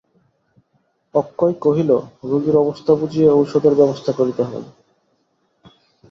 অক্ষয় 1.13 1.53
কহিল, 1.61 1.91
রোগীর 2.23 2.55
অবস্থা 2.57 2.91
বুঝিয়া 2.95 3.29
ঔষধের 3.33 3.73
ব্যবস্থা 3.75 4.11
করিতে 4.19 4.43
হয়। 4.43 4.65